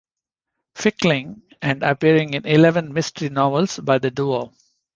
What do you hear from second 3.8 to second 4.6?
the duo.